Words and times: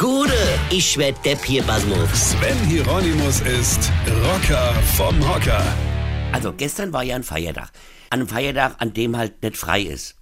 Gude, 0.00 0.32
ich 0.70 0.96
werd 0.96 1.22
Depp 1.26 1.44
hier, 1.44 1.62
Basmus. 1.62 2.30
Sven 2.30 2.56
Hieronymus 2.66 3.42
ist 3.42 3.92
Rocker 4.24 4.72
vom 4.96 5.14
Hocker. 5.28 5.62
Also 6.32 6.54
gestern 6.54 6.94
war 6.94 7.02
ja 7.02 7.16
ein 7.16 7.22
Feiertag. 7.22 7.70
An 8.08 8.20
einem 8.20 8.26
Feiertag, 8.26 8.76
an 8.78 8.94
dem 8.94 9.18
halt 9.18 9.42
nicht 9.42 9.58
frei 9.58 9.82
ist. 9.82 10.16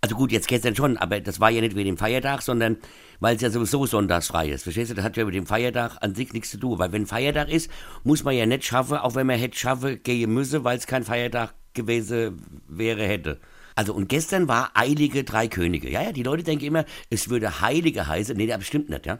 Also 0.00 0.14
gut, 0.14 0.30
jetzt 0.30 0.46
gestern 0.46 0.76
schon, 0.76 0.98
aber 0.98 1.18
das 1.18 1.40
war 1.40 1.50
ja 1.50 1.62
nicht 1.62 1.74
wegen 1.74 1.86
dem 1.86 1.96
Feiertag, 1.96 2.42
sondern 2.42 2.76
weil 3.18 3.34
es 3.34 3.42
ja 3.42 3.50
sowieso 3.50 3.86
sonntags 3.86 4.28
frei 4.28 4.50
ist. 4.50 4.62
Verstehst 4.62 4.92
du? 4.92 4.94
Das 4.94 5.04
hat 5.04 5.16
ja 5.16 5.24
mit 5.24 5.34
dem 5.34 5.46
Feiertag 5.46 5.96
an 6.00 6.14
sich 6.14 6.32
nichts 6.32 6.52
zu 6.52 6.58
tun. 6.58 6.78
Weil 6.78 6.92
wenn 6.92 7.04
Feiertag 7.04 7.48
ist, 7.48 7.68
muss 8.04 8.22
man 8.22 8.36
ja 8.36 8.46
nicht 8.46 8.64
schaffen, 8.64 8.98
auch 8.98 9.16
wenn 9.16 9.26
man 9.26 9.40
hätte 9.40 9.58
schaffen 9.58 10.00
gehen 10.04 10.32
müsse, 10.32 10.62
weil 10.62 10.78
es 10.78 10.86
kein 10.86 11.02
Feiertag 11.02 11.54
gewesen 11.72 12.40
wäre, 12.68 13.02
hätte. 13.02 13.40
Also 13.74 13.92
und 13.94 14.08
gestern 14.08 14.48
war 14.48 14.70
Eilige 14.74 15.24
Drei 15.24 15.48
Könige. 15.48 15.90
Ja, 15.90 16.02
ja, 16.02 16.12
die 16.12 16.22
Leute 16.22 16.42
denken 16.42 16.64
immer, 16.64 16.84
es 17.10 17.28
würde 17.28 17.60
Heilige 17.60 18.06
heißen. 18.06 18.36
Nee, 18.36 18.46
das 18.46 18.64
stimmt 18.66 18.88
nicht, 18.88 19.06
ja. 19.06 19.18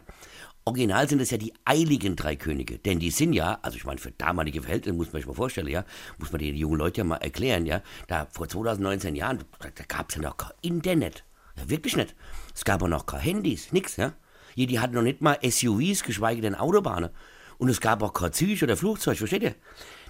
Original 0.67 1.07
sind 1.07 1.21
es 1.21 1.29
ja 1.29 1.37
die 1.37 1.53
eiligen 1.63 2.15
drei 2.15 2.35
Könige, 2.35 2.79
denn 2.79 2.97
die 2.97 3.11
sind 3.11 3.33
ja, 3.33 3.59
also 3.61 3.77
ich 3.77 3.85
meine, 3.85 3.99
für 3.99 4.09
damalige 4.09 4.63
Verhältnisse 4.63 4.97
muss 4.97 5.13
man 5.13 5.21
sich 5.21 5.27
mal 5.27 5.35
vorstellen, 5.35 5.67
ja, 5.67 5.85
muss 6.17 6.31
man 6.31 6.39
den 6.39 6.55
jungen 6.55 6.79
Leuten 6.79 7.01
ja 7.01 7.03
mal 7.03 7.17
erklären, 7.17 7.67
ja, 7.67 7.83
da 8.07 8.25
vor 8.31 8.49
2019 8.49 9.15
Jahren, 9.15 9.43
da, 9.59 9.69
gab 9.87 10.09
es 10.09 10.15
ja 10.15 10.23
noch 10.23 10.37
kein 10.37 10.49
Internet, 10.63 11.23
ja, 11.55 11.69
wirklich 11.69 11.95
nicht. 11.95 12.15
Es 12.55 12.65
gab 12.65 12.81
auch 12.81 12.87
noch 12.87 13.05
keine 13.05 13.21
Handys, 13.21 13.73
nix, 13.73 13.97
ja. 13.97 14.13
Hier, 14.55 14.65
die 14.65 14.79
hatten 14.79 14.95
noch 14.95 15.03
nicht 15.03 15.21
mal 15.21 15.37
SUVs, 15.43 16.01
geschweige 16.01 16.41
denn 16.41 16.55
Autobahnen. 16.55 17.11
Und 17.59 17.69
es 17.69 17.79
gab 17.79 18.01
auch 18.01 18.13
kein 18.13 18.33
Zug 18.33 18.63
oder 18.63 18.75
Flugzeug, 18.75 19.19
versteht 19.19 19.43
ihr? 19.43 19.55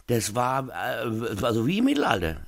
Das 0.08 0.36
war, 0.36 0.70
äh, 0.70 1.10
das 1.32 1.42
war 1.42 1.54
so 1.54 1.68
wie 1.68 1.80
im 1.80 1.86
Mittelalter. 1.86 2.46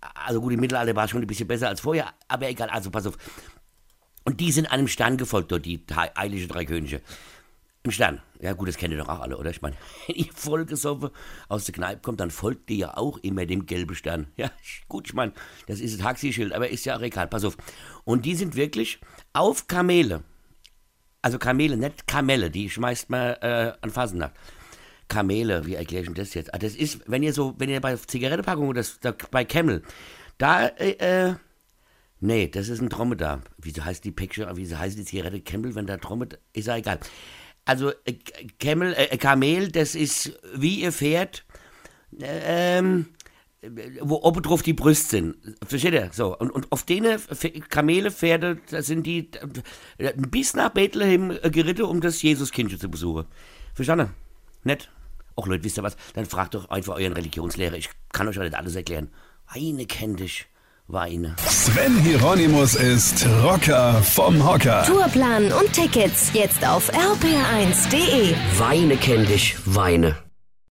Also 0.00 0.40
gut, 0.40 0.52
im 0.52 0.60
Mittelalter 0.60 0.94
war 0.94 1.04
es 1.04 1.10
schon 1.10 1.22
ein 1.22 1.26
bisschen 1.26 1.48
besser 1.48 1.68
als 1.68 1.80
vorher, 1.80 2.12
aber 2.28 2.48
egal, 2.48 2.68
also 2.70 2.90
pass 2.90 3.06
auf. 3.06 3.16
Und 4.24 4.40
die 4.40 4.52
sind 4.52 4.70
einem 4.70 4.88
Stern 4.88 5.16
gefolgt, 5.16 5.52
dort, 5.52 5.64
die 5.64 5.84
heilige 6.16 6.46
drei 6.46 6.64
Könige. 6.64 7.00
Im 7.82 7.90
Stern. 7.90 8.20
Ja 8.40 8.52
gut, 8.52 8.68
das 8.68 8.76
kennt 8.76 8.92
ihr 8.92 8.98
doch 8.98 9.08
auch 9.08 9.20
alle, 9.20 9.38
oder? 9.38 9.50
Ich 9.50 9.62
meine, 9.62 9.76
wenn 10.06 10.16
ihr 10.16 10.32
vollgesoffen 10.34 11.10
aus 11.48 11.64
der 11.64 11.74
Kneipe 11.74 12.02
kommt, 12.02 12.20
dann 12.20 12.30
folgt 12.30 12.70
ihr 12.70 12.76
ja 12.76 12.96
auch 12.96 13.18
immer 13.18 13.46
dem 13.46 13.66
gelben 13.66 13.94
Stern. 13.94 14.28
Ja, 14.36 14.50
gut, 14.88 15.06
ich 15.06 15.14
meine, 15.14 15.32
das 15.66 15.80
ist 15.80 15.94
ein 15.94 16.02
Taxischild, 16.02 16.52
aber 16.52 16.68
ist 16.68 16.84
ja 16.84 16.96
auch 16.96 17.02
egal, 17.02 17.26
pass 17.26 17.44
auf. 17.44 17.56
Und 18.04 18.24
die 18.26 18.34
sind 18.34 18.54
wirklich 18.56 19.00
auf 19.32 19.66
Kamele. 19.66 20.22
Also 21.22 21.38
Kamele, 21.38 21.76
nicht 21.76 22.06
Kamelle, 22.06 22.50
die 22.50 22.70
schmeißt 22.70 23.10
man 23.10 23.34
äh, 23.40 23.72
an 23.80 23.90
Fasenacht. 23.90 24.34
Kamele, 25.08 25.66
wie 25.66 25.74
erkläre 25.74 26.02
ich 26.02 26.08
denn 26.08 26.14
das 26.14 26.34
jetzt? 26.34 26.54
Ah, 26.54 26.58
das 26.58 26.74
ist, 26.74 27.00
wenn 27.06 27.22
ihr 27.22 27.32
so, 27.32 27.54
wenn 27.58 27.70
ihr 27.70 27.80
bei 27.80 27.96
Zigarettenpackungen, 27.96 28.74
das, 28.74 29.00
da, 29.00 29.14
bei 29.30 29.44
Camel, 29.44 29.82
da, 30.36 30.66
äh, 30.66 31.30
äh, 31.30 31.34
nee, 32.20 32.48
das 32.48 32.68
ist 32.68 32.80
ein 32.80 32.88
Dromedar. 32.88 33.42
Wieso 33.58 33.84
heißt 33.84 34.04
die 34.04 34.12
Päckchen, 34.12 34.46
wieso 34.54 34.78
heißt 34.78 34.98
die 34.98 35.04
Zigarette 35.04 35.40
Camel, 35.40 35.74
wenn 35.74 35.86
da 35.86 35.96
Dromedar, 35.96 36.38
ist 36.52 36.68
ja 36.68 36.76
egal. 36.76 37.00
Also, 37.64 37.90
äh, 38.04 38.14
Camel, 38.60 38.94
äh, 38.96 39.16
Kamel, 39.16 39.70
das 39.70 39.94
ist 39.94 40.38
wie 40.54 40.82
ihr 40.82 40.92
äh, 41.02 41.26
ähm, 42.20 43.06
wo 44.00 44.16
oben 44.22 44.42
drauf 44.42 44.62
die 44.62 44.72
Brüste 44.72 45.08
sind. 45.08 45.36
Versteht 45.66 45.92
ihr? 45.92 46.10
So. 46.12 46.36
Und, 46.38 46.50
und 46.50 46.70
auf 46.70 46.84
denen 46.84 47.20
Kamele, 47.68 48.10
Pferde, 48.10 48.58
da 48.70 48.82
sind 48.82 49.04
die 49.04 49.30
äh, 49.98 50.12
bis 50.16 50.54
nach 50.54 50.70
Bethlehem 50.70 51.36
geritten, 51.42 51.82
um 51.82 52.00
das 52.00 52.22
Jesuskindchen 52.22 52.78
zu 52.78 52.88
besuchen. 52.88 53.26
Verstanden? 53.74 54.10
Nett? 54.62 54.88
Och 55.38 55.46
Leute, 55.46 55.62
wisst 55.62 55.78
ihr 55.78 55.84
was? 55.84 55.96
Dann 56.14 56.26
fragt 56.26 56.54
doch 56.54 56.68
einfach 56.68 56.96
euren 56.96 57.12
Religionslehrer. 57.12 57.76
Ich 57.76 57.88
kann 58.12 58.26
euch 58.26 58.36
auch 58.40 58.42
nicht 58.42 58.56
alles 58.56 58.74
erklären. 58.74 59.08
Weine 59.54 59.86
kennt 59.86 60.18
dich. 60.18 60.46
Weine. 60.88 61.36
Sven 61.46 61.96
Hieronymus 62.00 62.74
ist 62.74 63.24
Rocker 63.44 64.02
vom 64.02 64.44
Hocker. 64.44 64.82
Tourplan 64.84 65.52
und 65.52 65.72
Tickets 65.72 66.32
jetzt 66.32 66.66
auf 66.66 66.92
rpr1.de. 66.92 68.34
Weine 68.58 68.96
kenn 68.96 69.26
dich, 69.26 69.56
Weine. 69.64 70.27